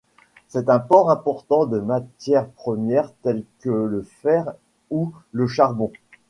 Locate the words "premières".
2.49-3.13